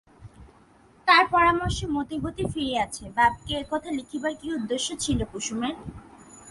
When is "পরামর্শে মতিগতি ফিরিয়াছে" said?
1.31-3.03